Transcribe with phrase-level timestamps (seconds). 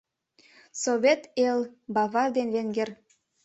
[0.83, 1.59] Совет эл
[1.93, 2.89] Бавар ден венгер